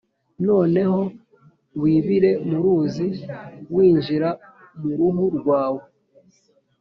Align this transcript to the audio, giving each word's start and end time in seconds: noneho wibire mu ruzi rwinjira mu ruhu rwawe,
noneho 0.47 0.99
wibire 1.81 2.31
mu 2.49 2.57
ruzi 2.63 3.07
rwinjira 3.67 4.29
mu 4.79 4.89
ruhu 4.97 5.25
rwawe, 5.37 5.81